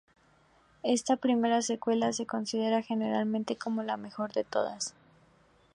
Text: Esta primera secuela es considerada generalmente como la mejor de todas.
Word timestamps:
Esta 0.81 1.15
primera 1.15 1.61
secuela 1.61 2.09
es 2.09 2.23
considerada 2.27 2.81
generalmente 2.81 3.55
como 3.55 3.83
la 3.83 3.97
mejor 3.97 4.33
de 4.33 4.43
todas. 4.43 4.95